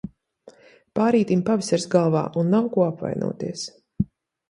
Pārītim 0.99 1.45
pavasaris 1.51 1.87
galvā 1.97 2.25
un 2.43 2.53
nav 2.57 2.73
ko 2.75 2.89
apvainoties. 2.89 3.71